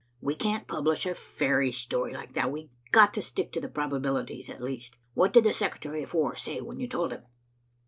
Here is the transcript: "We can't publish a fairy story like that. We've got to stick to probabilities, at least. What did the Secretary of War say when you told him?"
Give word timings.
"We 0.19 0.33
can't 0.33 0.67
publish 0.67 1.05
a 1.05 1.13
fairy 1.13 1.71
story 1.71 2.11
like 2.15 2.33
that. 2.33 2.51
We've 2.51 2.71
got 2.91 3.13
to 3.13 3.21
stick 3.21 3.51
to 3.51 3.67
probabilities, 3.67 4.49
at 4.49 4.59
least. 4.59 4.97
What 5.13 5.31
did 5.31 5.43
the 5.43 5.53
Secretary 5.53 6.01
of 6.01 6.15
War 6.15 6.35
say 6.35 6.59
when 6.59 6.79
you 6.79 6.87
told 6.87 7.11
him?" 7.13 7.21